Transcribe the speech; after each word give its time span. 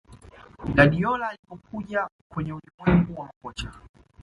Guardiola 0.75 1.29
alipokuja 1.29 2.09
kwenye 2.29 2.53
ulimwengu 2.53 3.21
wa 3.21 3.25
makocha 3.25 3.71